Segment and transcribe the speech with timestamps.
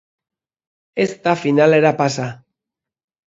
[1.03, 2.27] Ez da finalera pasa.